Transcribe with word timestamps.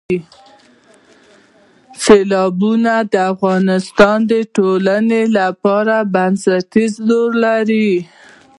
سیلابونه 2.03 2.93
د 3.13 3.15
افغانستان 3.33 4.17
د 4.31 4.33
ټولنې 4.55 5.21
لپاره 5.37 5.95
بنسټيز 6.13 6.93
رول 7.09 7.33
لري. 7.45 7.89